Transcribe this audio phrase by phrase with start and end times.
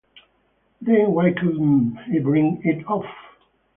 [0.81, 3.05] Then why couldn’t he bring it off?